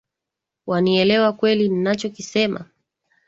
Wanielewa 0.67 1.33
kweli 1.33 1.69
ninachokisema? 1.69 2.65